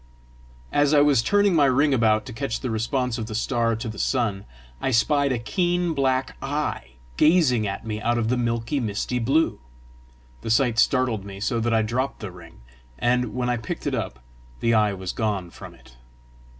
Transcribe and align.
As 0.71 0.95
I 0.95 0.99
was 1.01 1.21
turning 1.21 1.53
my 1.53 1.67
ring 1.67 1.93
about 1.93 2.25
to 2.25 2.33
catch 2.33 2.61
the 2.61 2.71
response 2.71 3.19
of 3.19 3.27
the 3.27 3.35
star 3.35 3.75
to 3.75 3.87
the 3.87 3.99
sun, 3.99 4.45
I 4.81 4.89
spied 4.89 5.31
a 5.31 5.37
keen 5.37 5.93
black 5.93 6.37
eye 6.41 6.93
gazing 7.17 7.67
at 7.67 7.85
me 7.85 8.01
out 8.01 8.17
of 8.17 8.29
the 8.29 8.35
milky 8.35 8.79
misty 8.79 9.19
blue. 9.19 9.59
The 10.41 10.49
sight 10.49 10.79
startled 10.79 11.23
me 11.23 11.39
so 11.39 11.59
that 11.59 11.71
I 11.71 11.83
dropped 11.83 12.19
the 12.21 12.31
ring, 12.31 12.61
and 12.97 13.35
when 13.35 13.47
I 13.47 13.57
picked 13.57 13.85
it 13.85 13.93
up 13.93 14.17
the 14.59 14.73
eye 14.73 14.93
was 14.93 15.11
gone 15.11 15.51
from 15.51 15.75
it. 15.75 15.95